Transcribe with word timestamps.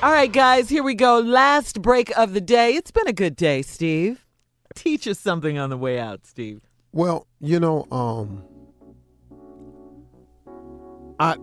All 0.00 0.12
right, 0.12 0.30
guys, 0.32 0.68
here 0.68 0.84
we 0.84 0.94
go. 0.94 1.18
Last 1.18 1.82
break 1.82 2.16
of 2.16 2.32
the 2.32 2.40
day. 2.40 2.76
It's 2.76 2.92
been 2.92 3.08
a 3.08 3.12
good 3.12 3.34
day, 3.34 3.62
Steve. 3.62 4.24
Teach 4.76 5.08
us 5.08 5.18
something 5.18 5.58
on 5.58 5.70
the 5.70 5.76
way 5.76 5.98
out, 5.98 6.24
Steve. 6.24 6.60
Well, 6.92 7.26
you 7.40 7.58
know, 7.58 7.86
um, 7.90 8.44
I 11.18 11.36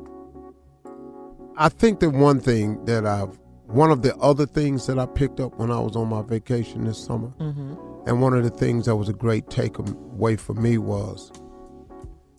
I 1.57 1.67
think 1.67 1.99
that 1.99 2.11
one 2.11 2.39
thing 2.39 2.83
that 2.85 3.05
I've 3.05 3.37
one 3.67 3.91
of 3.91 4.03
the 4.03 4.15
other 4.17 4.45
things 4.45 4.87
that 4.87 4.97
I 4.99 5.05
picked 5.05 5.41
up 5.41 5.57
when 5.57 5.69
I 5.69 5.79
was 5.79 5.97
on 5.97 6.07
my 6.07 6.21
vacation 6.21 6.85
this 6.85 6.97
summer, 7.03 7.33
Mm-hmm. 7.39 8.07
and 8.07 8.21
one 8.21 8.33
of 8.33 8.43
the 8.43 8.49
things 8.51 8.85
that 8.85 8.95
was 8.95 9.09
a 9.09 9.13
great 9.13 9.47
takeaway 9.47 10.39
for 10.39 10.53
me 10.53 10.77
was 10.77 11.29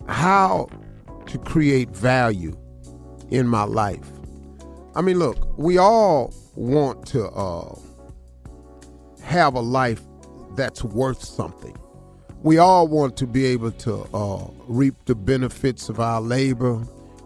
how 0.09 0.69
to 1.27 1.39
create 1.39 1.91
value 1.91 2.57
in 3.31 3.47
my 3.49 3.65
life. 3.65 4.11
I 4.97 5.03
mean, 5.03 5.19
look, 5.19 5.59
we 5.59 5.77
all 5.77 6.33
want 6.55 7.07
to 7.09 7.27
uh, 7.29 7.79
have 9.23 9.53
a 9.53 9.61
life 9.61 10.01
that's 10.55 10.83
worth 10.83 11.23
something. 11.23 11.77
We 12.43 12.57
all 12.57 12.89
want 12.89 13.15
to 13.19 13.27
be 13.27 13.45
able 13.45 13.73
to 13.73 14.09
uh, 14.15 14.47
reap 14.67 14.95
the 15.05 15.15
benefits 15.15 15.91
of 15.91 16.01
our 16.01 16.23
labor. 16.23 16.83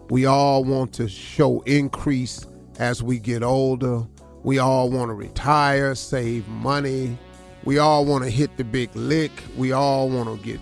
We 0.09 0.25
all 0.25 0.65
want 0.65 0.91
to 0.95 1.07
show 1.07 1.61
increase 1.61 2.45
as 2.77 3.01
we 3.01 3.19
get 3.19 3.41
older. 3.41 4.05
We 4.43 4.59
all 4.59 4.89
want 4.89 5.07
to 5.07 5.13
retire, 5.13 5.95
save 5.95 6.45
money. 6.49 7.17
We 7.63 7.77
all 7.77 8.03
want 8.03 8.25
to 8.25 8.29
hit 8.29 8.57
the 8.57 8.65
big 8.65 8.93
lick. 8.97 9.31
We 9.55 9.71
all 9.71 10.09
want 10.09 10.27
to 10.27 10.45
get 10.45 10.59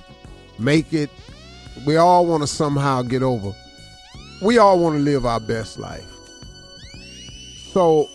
make 0.59 0.93
it. 0.93 1.09
We 1.87 1.95
all 1.95 2.27
want 2.27 2.43
to 2.43 2.47
somehow 2.47 3.01
get 3.01 3.23
over. 3.23 3.55
We 4.43 4.59
all 4.59 4.77
want 4.77 4.97
to 4.97 5.01
live 5.01 5.25
our 5.25 5.39
best 5.39 5.79
life. 5.79 6.05
So, 7.71 8.07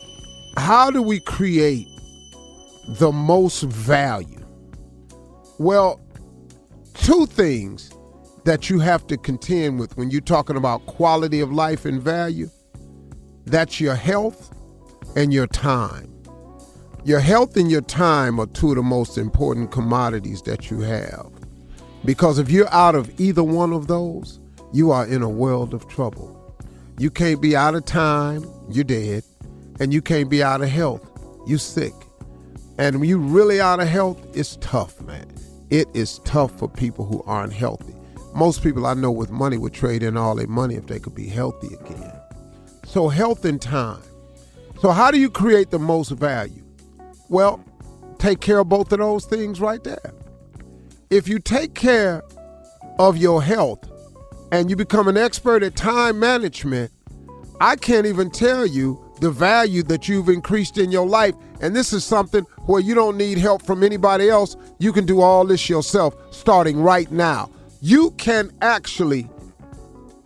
how 0.57 0.91
do 0.91 1.01
we 1.01 1.21
create 1.21 1.87
the 2.89 3.13
most 3.13 3.63
value? 3.63 4.45
Well, 5.59 6.01
two 6.95 7.27
things 7.27 7.93
that 8.45 8.69
you 8.69 8.81
have 8.81 9.07
to 9.07 9.17
contend 9.17 9.79
with 9.79 9.97
when 9.97 10.11
you're 10.11 10.21
talking 10.21 10.57
about 10.57 10.87
quality 10.87 11.41
of 11.41 11.53
life 11.53 11.85
and 11.85 12.03
value 12.03 12.51
that's 13.47 13.81
your 13.81 13.95
health 13.95 14.55
and 15.17 15.33
your 15.33 15.47
time. 15.47 16.11
Your 17.05 17.21
health 17.21 17.57
and 17.57 17.71
your 17.71 17.83
time 17.83 18.41
are 18.41 18.47
two 18.47 18.71
of 18.71 18.77
the 18.77 18.83
most 18.83 19.19
important 19.19 19.71
commodities 19.71 20.41
that 20.43 20.71
you 20.71 20.81
have. 20.81 21.31
Because 22.05 22.39
if 22.39 22.51
you're 22.51 22.73
out 22.73 22.95
of 22.95 23.21
either 23.21 23.45
one 23.45 23.73
of 23.73 23.87
those, 23.87 24.41
you 24.73 24.91
are 24.91 25.07
in 25.07 25.23
a 25.23 25.29
world 25.29 25.75
of 25.75 25.87
trouble. 25.89 26.57
You 26.99 27.11
can't 27.11 27.41
be 27.41 27.55
out 27.55 27.75
of 27.75 27.85
time, 27.85 28.45
you're 28.71 28.85
dead, 28.85 29.23
and 29.81 29.93
you 29.93 30.03
can't 30.03 30.29
be 30.29 30.43
out 30.43 30.63
of 30.63 30.69
health, 30.69 31.09
you 31.47 31.59
sick. 31.59 31.95
And 32.79 33.01
when 33.01 33.09
you 33.09 33.19
really 33.19 33.61
out 33.61 33.81
of 33.81 33.89
health, 33.89 34.21
it's 34.37 34.57
tough, 34.57 35.01
man. 35.03 35.33
It 35.71 35.89
is 35.95 36.19
tough 36.21 36.59
for 36.59 36.69
people 36.69 37.05
who 37.05 37.23
aren't 37.27 37.53
healthy. 37.53 37.95
Most 38.35 38.63
people 38.63 38.87
I 38.87 38.95
know 38.95 39.13
with 39.13 39.31
money 39.31 39.59
would 39.59 39.73
trade 39.73 40.03
in 40.03 40.17
all 40.17 40.35
their 40.35 40.47
money 40.47 40.75
if 40.75 40.87
they 40.87 40.99
could 40.99 41.15
be 41.15 41.29
healthy 41.29 41.75
again. 41.75 42.13
So 42.85 43.09
health 43.09 43.45
and 43.45 43.61
time. 43.61 44.03
So 44.81 44.91
how 44.91 45.11
do 45.11 45.19
you 45.19 45.31
create 45.31 45.71
the 45.71 45.79
most 45.79 46.11
value? 46.11 46.65
Well, 47.29 47.65
take 48.19 48.41
care 48.41 48.59
of 48.59 48.69
both 48.69 48.93
of 48.93 48.99
those 48.99 49.25
things 49.25 49.61
right 49.61 49.83
there. 49.83 50.13
If 51.11 51.29
you 51.29 51.39
take 51.39 51.75
care 51.75 52.23
of 52.99 53.17
your 53.17 53.43
health 53.43 53.89
and 54.51 54.69
you 54.69 54.77
become 54.77 55.09
an 55.09 55.17
expert 55.17 55.63
at 55.63 55.77
time 55.77 56.19
management, 56.19 56.93
I 57.61 57.77
can't 57.77 58.07
even 58.07 58.31
tell 58.31 58.67
you 58.67 59.04
the 59.21 59.31
value 59.31 59.83
that 59.85 60.09
you've 60.09 60.29
increased 60.29 60.79
in 60.79 60.91
your 60.91 61.07
life. 61.07 61.35
And 61.61 61.75
this 61.75 61.93
is 61.93 62.05
something 62.05 62.45
where 62.67 62.81
you 62.81 62.95
don't 62.95 63.17
need 63.17 63.39
help 63.39 63.63
from 63.63 63.83
anybody 63.83 64.29
else. 64.29 64.57
You 64.79 64.93
can 64.93 65.07
do 65.07 65.21
all 65.21 65.45
this 65.45 65.69
yourself 65.69 66.15
starting 66.31 66.81
right 66.81 67.11
now. 67.11 67.51
You 67.81 68.13
can 68.13 68.51
actually 68.63 69.29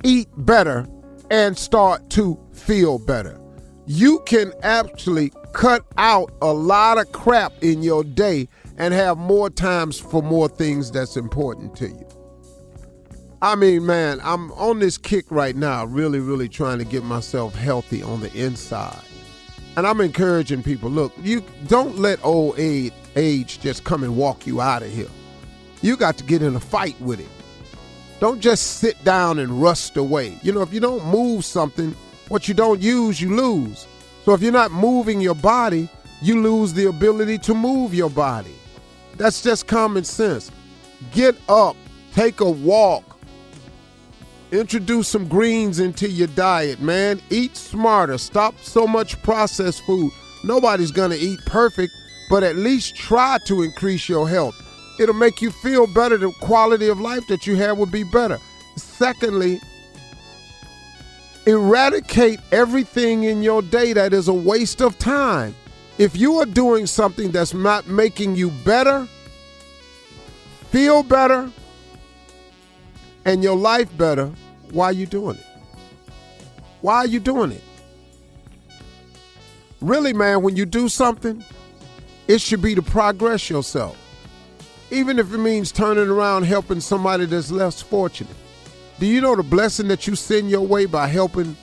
eat 0.05 0.29
better 0.37 0.87
and 1.31 1.57
start 1.57 2.09
to 2.11 2.39
feel 2.53 2.99
better. 2.99 3.41
You 3.87 4.21
can 4.27 4.53
actually 4.63 5.33
cut 5.53 5.85
out 5.97 6.33
a 6.43 6.53
lot 6.53 6.99
of 6.99 7.11
crap 7.13 7.53
in 7.63 7.83
your 7.83 8.05
day 8.05 8.49
and 8.77 8.95
have 8.95 9.19
more 9.19 9.51
times 9.51 9.99
for 9.99 10.23
more 10.23 10.49
things 10.49 10.91
that's 10.91 11.17
important 11.17 11.75
to 11.77 11.89
you. 11.89 12.18
I 13.41 13.55
mean, 13.55 13.87
man, 13.87 14.19
I'm 14.25 14.51
on 14.53 14.81
this 14.81 14.99
kick 14.99 15.27
right 15.31 15.55
now, 15.55 15.85
really, 15.85 16.19
really 16.19 16.49
trying 16.49 16.79
to 16.79 16.85
get 16.85 17.05
myself 17.05 17.55
healthy 17.55 18.03
on 18.03 18.21
the 18.21 18.33
inside. 18.35 19.01
And 19.77 19.87
I'm 19.87 20.01
encouraging 20.01 20.65
people 20.65 20.91
look, 20.91 21.13
you 21.23 21.45
don't 21.69 21.99
let 21.99 22.19
old 22.25 22.59
age, 22.59 22.93
age 23.15 23.61
just 23.61 23.85
come 23.85 24.03
and 24.03 24.17
walk 24.17 24.45
you 24.45 24.61
out 24.61 24.83
of 24.83 24.91
here. 24.91 25.07
You 25.83 25.97
got 25.97 26.19
to 26.19 26.25
get 26.25 26.43
in 26.43 26.57
a 26.57 26.61
fight 26.61 27.01
with 27.01 27.21
it. 27.21 27.29
Don't 28.19 28.41
just 28.41 28.79
sit 28.79 29.03
down 29.05 29.39
and 29.39 29.63
rust 29.63 29.97
away. 29.97 30.37
You 30.43 30.51
know, 30.51 30.63
if 30.63 30.73
you 30.73 30.81
don't 30.81 31.07
move 31.07 31.45
something, 31.45 31.95
what 32.27 32.49
you 32.49 32.55
don't 32.55 32.83
use, 32.83 33.21
you 33.21 33.37
lose. 33.37 33.87
So 34.25 34.35
if 34.35 34.43
you're 34.43 34.51
not 34.51 34.73
moving 34.73 35.21
your 35.21 35.37
body, 35.37 35.89
you 36.21 36.43
lose 36.43 36.73
the 36.73 36.87
ability 36.87 37.39
to 37.39 37.55
move 37.55 37.95
your 37.95 38.11
body. 38.11 38.57
That's 39.17 39.43
just 39.43 39.69
common 39.69 40.03
sense. 40.03 40.51
Get 41.13 41.37
up, 41.49 41.77
take 42.15 42.41
a 42.41 42.51
walk, 42.51 43.08
Introduce 44.51 45.09
some 45.09 45.29
greens 45.29 45.79
into 45.79 46.09
your 46.09 46.29
diet, 46.29 46.81
man. 46.81 47.21
Eat 47.29 47.55
smarter. 47.55 48.17
Stop 48.17 48.59
so 48.61 48.87
much 48.87 49.21
processed 49.23 49.83
food. 49.85 50.11
Nobody's 50.43 50.91
going 50.91 51.11
to 51.11 51.19
eat 51.19 51.39
perfect, 51.45 51.93
but 52.31 52.43
at 52.43 52.57
least 52.57 52.97
try 52.97 53.37
to 53.45 53.63
increase 53.63 54.09
your 54.09 54.27
health. 54.27 54.55
It'll 54.99 55.15
make 55.15 55.43
you 55.43 55.51
feel 55.51 55.87
better. 55.87 56.17
The 56.17 56.33
quality 56.41 56.89
of 56.89 56.99
life 56.99 57.27
that 57.29 57.47
you 57.47 57.57
have 57.57 57.77
will 57.77 57.87
be 57.87 58.05
better. 58.05 58.39
Secondly, 58.77 59.61
eradicate 61.47 62.41
everything 62.51 63.25
in 63.25 63.43
your 63.43 63.61
day 63.61 63.93
that 63.93 64.15
is 64.15 64.29
a 64.29 64.33
waste 64.33 64.81
of 64.81 64.99
time. 64.99 65.55
If 65.99 66.17
you 66.17 66.37
are 66.37 66.47
doing 66.47 66.87
something 66.87 67.33
that's 67.33 67.53
not 67.53 67.87
making 67.87 68.37
you 68.37 68.51
better, 68.65 69.07
feel 70.71 71.03
better, 71.03 71.51
and 73.29 73.43
your 73.43 73.57
life 73.57 73.95
better, 73.99 74.33
why 74.71 74.87
are 74.87 74.93
you 74.93 75.05
doing 75.05 75.37
it? 75.37 75.47
Why 76.81 76.97
are 76.97 77.07
you 77.07 77.21
doing 77.21 77.53
it? 77.53 77.63
Really, 79.83 80.15
man, 80.15 80.41
when 80.41 80.57
you 80.57 80.65
do 80.65 80.89
something, 80.89 81.45
it 82.27 82.41
should 82.41 82.63
be 82.63 82.75
to 82.75 82.81
progress 82.81 83.51
yourself. 83.51 83.99
Even 84.91 85.19
if 85.19 85.35
it 85.35 85.39
means 85.39 85.73
turning 85.73 86.09
around 86.09 86.45
helping 86.45 86.81
somebody 86.81 87.27
that's 87.27 87.51
less 87.51 87.83
fortunate. 87.83 88.35
Do 88.99 89.05
you 89.05 89.21
know 89.21 89.37
the 89.37 89.43
blessing 89.43 89.89
that 89.89 90.07
you 90.07 90.17
send 90.17 90.49
your 90.49 90.67
way 90.67 90.87
by 90.87 91.07
helping 91.07 91.55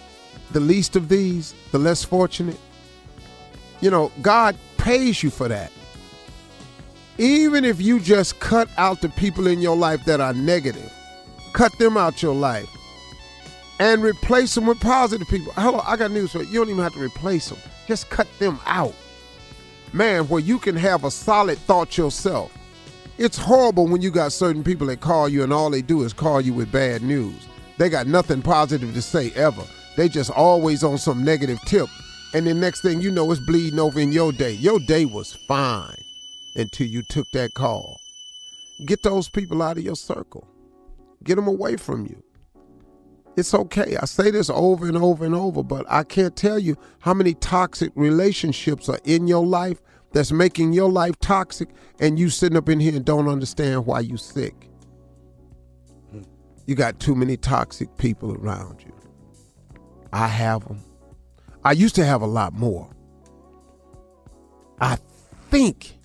the 0.52 0.60
least 0.60 0.96
of 0.96 1.10
these, 1.10 1.56
the 1.72 1.80
less 1.80 2.04
fortunate? 2.04 2.60
You 3.82 3.90
know, 3.90 4.12
God 4.22 4.56
pays 4.78 5.24
you 5.24 5.32
for 5.32 5.48
that. 5.48 5.72
Even 7.18 7.66
if 7.66 7.82
you 7.82 8.00
just 8.00 8.40
cut 8.40 8.70
out 8.78 9.02
the 9.02 9.10
people 9.10 9.48
in 9.48 9.62
your 9.62 9.76
life 9.76 10.06
that 10.06 10.22
are 10.22 10.34
negative, 10.34 10.94
cut 11.56 11.78
them 11.78 11.96
out 11.96 12.22
your 12.22 12.36
life 12.36 12.70
and 13.80 14.04
replace 14.04 14.54
them 14.54 14.66
with 14.66 14.80
positive 14.82 15.28
people. 15.30 15.54
Hello, 15.54 15.82
I 15.86 15.96
got 15.96 16.12
news 16.12 16.34
for 16.34 16.40
you. 16.40 16.50
You 16.50 16.60
don't 16.60 16.70
even 16.70 16.84
have 16.84 16.94
to 16.94 17.02
replace 17.02 17.48
them. 17.48 17.58
Just 17.88 18.10
cut 18.10 18.28
them 18.40 18.60
out. 18.66 18.94
Man, 19.94 20.28
where 20.28 20.42
you 20.42 20.60
can 20.60 20.76
have 20.76 21.06
a 21.06 21.12
solid 21.12 21.58
thought 21.60 21.98
yourself. 21.98 22.52
It's 23.18 23.38
horrible 23.38 23.88
when 23.88 24.02
you 24.02 24.12
got 24.12 24.34
certain 24.34 24.66
people 24.66 24.88
that 24.88 25.00
call 25.00 25.30
you 25.30 25.44
and 25.44 25.54
all 25.54 25.70
they 25.70 25.82
do 25.82 26.04
is 26.04 26.12
call 26.12 26.42
you 26.42 26.54
with 26.54 26.74
bad 26.74 27.02
news. 27.02 27.48
They 27.78 27.88
got 27.88 28.06
nothing 28.06 28.42
positive 28.42 28.94
to 28.94 29.02
say 29.02 29.32
ever. 29.32 29.64
They 29.96 30.10
just 30.10 30.32
always 30.32 30.84
on 30.84 30.98
some 30.98 31.24
negative 31.24 31.60
tip. 31.66 31.88
And 32.34 32.46
the 32.46 32.54
next 32.54 32.82
thing 32.82 33.00
you 33.00 33.12
know, 33.12 33.32
it's 33.32 33.40
bleeding 33.40 33.80
over 33.80 33.98
in 33.98 34.12
your 34.12 34.34
day. 34.34 34.52
Your 34.52 34.80
day 34.80 35.06
was 35.06 35.32
fine 35.48 36.04
until 36.54 36.88
you 36.88 37.02
took 37.02 37.32
that 37.32 37.54
call. 37.54 38.02
Get 38.86 39.04
those 39.04 39.30
people 39.30 39.62
out 39.62 39.78
of 39.78 39.84
your 39.84 39.96
circle. 39.96 40.46
Get 41.24 41.36
them 41.36 41.48
away 41.48 41.78
from 41.78 42.06
you. 42.06 42.22
It's 43.36 43.54
okay. 43.54 43.98
I 43.98 44.06
say 44.06 44.32
this 44.32 44.50
over 44.50 44.88
and 44.88 44.98
over 44.98 45.26
and 45.26 45.36
over, 45.36 45.62
but 45.64 45.86
I 45.90 46.04
can't 46.04 46.36
tell 46.36 46.58
you 46.58 46.78
how 47.00 47.14
many 47.14 47.34
toxic 47.34 47.92
relationships 47.96 48.88
are 48.88 49.00
in 49.04 49.28
your 49.28 49.46
life 49.46 49.82
that's 50.14 50.32
making 50.32 50.72
your 50.72 50.90
life 50.90 51.20
toxic, 51.20 51.70
and 52.00 52.18
you 52.18 52.30
sitting 52.30 52.58
up 52.58 52.70
in 52.70 52.80
here 52.80 52.96
and 52.96 53.04
don't 53.04 53.28
understand 53.28 53.86
why 53.86 54.00
you 54.00 54.16
sick. 54.16 54.70
You 56.66 56.76
got 56.76 57.00
too 57.02 57.16
many 57.16 57.36
toxic 57.36 57.98
people 57.98 58.34
around 58.34 58.82
you. 58.86 58.94
I 60.14 60.28
have 60.28 60.66
them. 60.66 60.80
I 61.66 61.74
used 61.74 61.96
to 61.96 62.06
have 62.06 62.22
a 62.22 62.28
lot 62.28 62.54
more. 62.54 62.90
I 64.80 64.98
think 65.50 65.98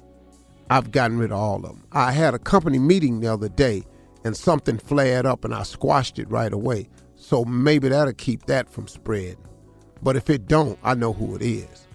I've 0.69 0.91
gotten 0.91 1.19
rid 1.19 1.31
of 1.31 1.39
all 1.39 1.57
of 1.57 1.63
them. 1.63 1.85
I 1.93 2.11
had 2.11 2.35
a 2.35 2.39
company 2.39 2.81
meeting 2.81 3.21
the 3.21 3.33
other 3.33 3.49
day 3.49 3.85
and 4.25 4.37
something 4.37 4.79
flared 4.79 5.27
up 5.27 5.45
and 5.45 5.55
I 5.55 5.63
squashed 5.63 6.19
it 6.19 6.31
right 6.31 6.53
away. 6.53 6.89
So 7.17 7.45
maybe 7.45 7.89
that'll 7.89 8.13
keep 8.15 8.47
that 8.47 8.71
from 8.71 8.89
spreading. 8.89 9.37
But 10.03 10.17
if 10.17 10.31
it 10.31 10.49
don't, 10.49 10.79
I 10.83 10.95
know 10.95 11.13
who 11.13 11.37
it 11.37 11.43
is. 11.43 11.87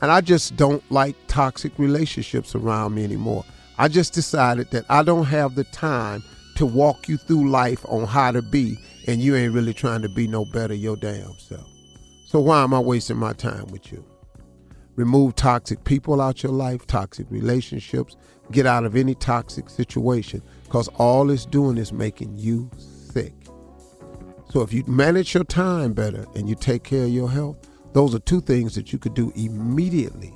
And 0.00 0.10
I 0.10 0.20
just 0.20 0.56
don't 0.56 0.82
like 0.90 1.16
toxic 1.26 1.78
relationships 1.78 2.54
around 2.54 2.94
me 2.94 3.04
anymore. 3.04 3.44
I 3.78 3.88
just 3.88 4.12
decided 4.12 4.70
that 4.70 4.84
I 4.88 5.02
don't 5.02 5.24
have 5.26 5.54
the 5.54 5.64
time 5.64 6.22
to 6.56 6.66
walk 6.66 7.08
you 7.08 7.16
through 7.16 7.50
life 7.50 7.84
on 7.88 8.04
how 8.06 8.32
to 8.32 8.42
be, 8.42 8.76
and 9.06 9.20
you 9.20 9.36
ain't 9.36 9.54
really 9.54 9.74
trying 9.74 10.02
to 10.02 10.08
be 10.08 10.26
no 10.26 10.44
better 10.44 10.74
your 10.74 10.96
damn 10.96 11.38
self. 11.38 11.68
So 12.26 12.40
why 12.40 12.62
am 12.62 12.74
I 12.74 12.80
wasting 12.80 13.16
my 13.16 13.32
time 13.32 13.66
with 13.68 13.92
you? 13.92 14.04
Remove 14.96 15.36
toxic 15.36 15.84
people 15.84 16.20
out 16.20 16.42
your 16.42 16.52
life, 16.52 16.86
toxic 16.86 17.26
relationships, 17.30 18.16
get 18.50 18.66
out 18.66 18.84
of 18.84 18.96
any 18.96 19.14
toxic 19.14 19.70
situation 19.70 20.42
because 20.68 20.88
all 20.96 21.30
it's 21.30 21.46
doing 21.46 21.78
is 21.78 21.94
making 21.94 22.36
you 22.36 22.70
sick. 22.76 23.32
So 24.50 24.60
if 24.60 24.70
you 24.70 24.84
manage 24.86 25.32
your 25.32 25.44
time 25.44 25.94
better 25.94 26.26
and 26.34 26.46
you 26.46 26.54
take 26.54 26.84
care 26.84 27.04
of 27.04 27.10
your 27.10 27.30
health, 27.30 27.56
those 27.94 28.14
are 28.14 28.18
two 28.18 28.42
things 28.42 28.74
that 28.74 28.92
you 28.92 28.98
could 28.98 29.14
do 29.14 29.32
immediately 29.34 30.34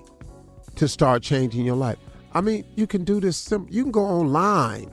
to 0.76 0.88
start 0.88 1.22
changing 1.22 1.66
your 1.66 1.76
life. 1.76 1.98
I 2.32 2.40
mean, 2.40 2.64
you 2.76 2.86
can 2.86 3.04
do 3.04 3.20
this 3.20 3.36
simple. 3.36 3.70
You 3.74 3.82
can 3.82 3.92
go 3.92 4.04
online. 4.04 4.90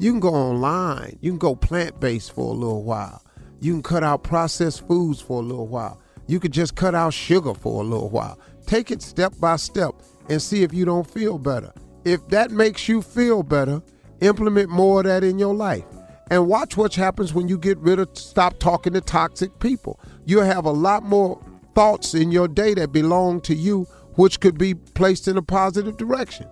You 0.00 0.10
can 0.10 0.18
go 0.18 0.34
online. 0.34 1.16
You 1.20 1.30
can 1.30 1.38
go 1.38 1.54
plant 1.54 2.00
based 2.00 2.32
for 2.32 2.52
a 2.52 2.56
little 2.56 2.82
while. 2.82 3.22
You 3.60 3.72
can 3.72 3.82
cut 3.84 4.02
out 4.02 4.24
processed 4.24 4.86
foods 4.88 5.20
for 5.20 5.40
a 5.40 5.46
little 5.46 5.68
while. 5.68 6.00
You 6.26 6.40
could 6.40 6.52
just 6.52 6.74
cut 6.74 6.96
out 6.96 7.14
sugar 7.14 7.54
for 7.54 7.82
a 7.82 7.86
little 7.86 8.10
while. 8.10 8.40
Take 8.66 8.90
it 8.90 9.00
step 9.00 9.32
by 9.38 9.56
step 9.56 9.94
and 10.28 10.42
see 10.42 10.64
if 10.64 10.74
you 10.74 10.84
don't 10.84 11.08
feel 11.08 11.38
better. 11.38 11.72
If 12.04 12.26
that 12.28 12.50
makes 12.50 12.88
you 12.88 13.00
feel 13.00 13.44
better, 13.44 13.80
implement 14.20 14.68
more 14.70 15.00
of 15.00 15.06
that 15.06 15.24
in 15.24 15.38
your 15.38 15.54
life. 15.54 15.84
And 16.30 16.46
watch 16.48 16.76
what 16.76 16.94
happens 16.94 17.32
when 17.32 17.46
you 17.48 17.56
get 17.58 17.78
rid 17.78 17.98
of, 18.00 18.08
stop 18.14 18.58
talking 18.58 18.92
to 18.94 19.00
toxic 19.00 19.58
people. 19.60 20.00
You'll 20.24 20.44
have 20.44 20.64
a 20.64 20.70
lot 20.72 21.04
more 21.04 21.40
thoughts 21.74 22.14
in 22.14 22.32
your 22.32 22.48
day 22.48 22.74
that 22.74 22.90
belong 22.92 23.40
to 23.42 23.54
you, 23.54 23.84
which 24.14 24.40
could 24.40 24.58
be 24.58 24.74
placed 24.74 25.28
in 25.28 25.36
a 25.36 25.42
positive 25.42 25.96
direction. 25.96 26.48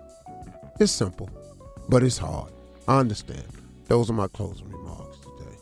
It's 0.79 0.91
simple, 0.91 1.29
but 1.89 2.03
it's 2.03 2.17
hard. 2.17 2.51
I 2.87 2.99
understand. 2.99 3.43
Those 3.87 4.09
are 4.09 4.13
my 4.13 4.27
closing 4.27 4.69
remarks 4.69 5.17
today. 5.19 5.57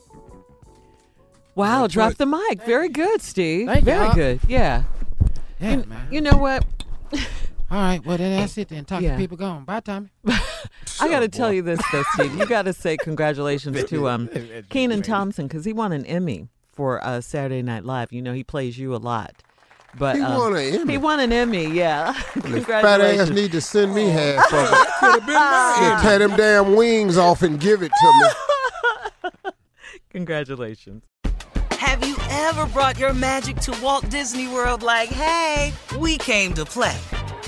Wow, 1.56 1.82
That's 1.84 1.94
drop 1.94 2.08
right. 2.10 2.18
the 2.18 2.26
mic. 2.26 2.64
Very 2.66 2.90
good, 2.90 3.22
Steve. 3.22 3.68
Thank 3.68 3.86
Very 3.86 4.06
y'all. 4.06 4.14
good. 4.16 4.40
Yeah. 4.48 4.84
Yeah, 5.60 5.78
you, 5.78 5.84
man. 5.86 6.08
you 6.12 6.22
know 6.22 6.38
what? 6.38 6.66
All 7.72 7.80
right, 7.80 8.06
well 8.06 8.18
then 8.18 8.40
that's 8.40 8.58
it 8.58 8.70
then. 8.70 8.86
Talk 8.86 9.02
Yeah. 9.02 9.14
to 9.14 9.18
people 9.18 9.38
gone. 9.38 9.64
Bye, 9.64 9.80
Tommy. 9.80 10.10
I 11.00 11.10
got 11.10 11.22
to 11.22 11.28
tell 11.28 11.52
you 11.52 11.62
this 11.62 11.80
though, 11.92 12.04
Steve. 12.14 12.36
You 12.36 12.46
got 12.46 12.64
to 12.64 12.74
say 12.74 12.98
congratulations 12.98 13.84
to 13.86 14.10
um 14.10 14.30
Kenan 14.70 15.02
Thompson 15.02 15.48
because 15.48 15.66
he 15.66 15.74
won 15.74 15.92
an 15.92 16.06
Emmy 16.06 16.50
for 16.72 17.04
uh, 17.04 17.22
Saturday 17.22 17.62
Night 17.62 17.86
Live. 17.86 18.12
You 18.12 18.22
know 18.22 18.34
he 18.34 18.44
plays 18.44 18.78
you 18.78 18.96
a 18.96 18.98
lot, 18.98 19.44
but 19.98 20.16
He 20.16 20.22
um, 20.22 20.38
won 20.38 20.56
an 20.56 20.74
Emmy? 20.74 20.94
He 20.94 20.98
won 20.98 21.20
an 21.20 21.32
Emmy. 21.32 21.66
Yeah. 21.68 22.14
This 22.36 22.66
fat 22.66 23.02
ass 23.02 23.30
need 23.30 23.52
to 23.54 23.62
send 23.62 23.96
me 23.96 24.10
half 24.10 24.52
of 24.54 24.70
it. 24.72 24.88
Could 25.00 25.12
have 25.12 25.26
been 25.26 25.36
mine. 25.36 26.02
Tear 26.02 26.20
them 26.20 26.36
damn 26.36 26.76
wings 26.76 27.18
off 27.18 27.42
and 27.42 27.60
give 27.60 27.82
it 27.82 27.92
to 28.00 28.32
me. 29.44 29.52
Congratulations. 30.10 31.04
Have 31.72 32.06
you 32.08 32.16
ever 32.30 32.66
brought 32.68 33.00
your 33.00 33.14
magic 33.14 33.58
to 33.58 33.78
Walt 33.82 34.10
Disney 34.10 34.48
World 34.48 34.84
like, 34.84 35.10
hey, 35.10 35.74
we 35.98 36.18
came 36.18 36.54
to 36.54 36.66
play? 36.66 36.98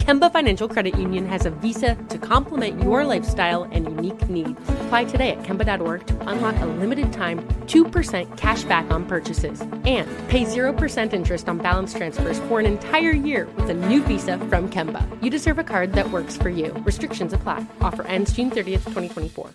Kemba 0.00 0.32
Financial 0.32 0.66
Credit 0.66 0.98
Union 0.98 1.26
has 1.26 1.44
a 1.44 1.50
visa 1.50 1.94
to 2.08 2.18
complement 2.18 2.82
your 2.82 3.04
lifestyle 3.04 3.64
and 3.64 3.84
unique 3.84 4.28
needs. 4.30 4.58
Apply 4.84 5.04
today 5.04 5.30
at 5.30 5.42
Kemba.org 5.42 6.06
to 6.06 6.28
unlock 6.28 6.56
a 6.60 6.66
limited 6.66 7.12
time 7.12 7.46
2% 7.66 8.36
cash 8.38 8.64
back 8.64 8.90
on 8.90 9.04
purchases 9.04 9.60
and 9.60 10.08
pay 10.28 10.44
0% 10.44 11.12
interest 11.12 11.48
on 11.48 11.58
balance 11.58 11.92
transfers 11.92 12.38
for 12.40 12.58
an 12.58 12.66
entire 12.66 13.12
year 13.12 13.46
with 13.56 13.68
a 13.68 13.74
new 13.74 14.02
visa 14.02 14.38
from 14.48 14.70
Kemba. 14.70 15.06
You 15.22 15.28
deserve 15.28 15.58
a 15.58 15.64
card 15.64 15.92
that 15.92 16.10
works 16.10 16.36
for 16.36 16.48
you. 16.48 16.72
Restrictions 16.78 17.34
apply. 17.34 17.66
Offer 17.82 18.04
ends 18.04 18.32
June 18.32 18.50
30th, 18.50 18.84
2024. 18.84 19.50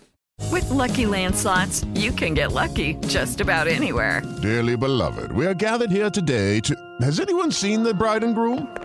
With 0.52 0.66
LuckyLand 0.66 1.34
Slots, 1.34 1.86
you 1.96 2.12
can 2.12 2.34
get 2.34 2.52
lucky 2.52 2.96
just 3.08 3.42
about 3.42 3.68
anywhere. 3.68 4.22
Dearly 4.42 4.78
beloved, 4.78 5.32
we 5.32 5.48
are 5.48 5.54
gathered 5.56 5.92
here 5.92 6.10
today 6.10 6.60
to. 6.62 6.76
Has 7.02 7.20
anyone 7.20 7.52
seen 7.52 7.84
the 7.84 7.94
bride 7.94 8.24
and 8.24 8.36
groom? 8.36 8.85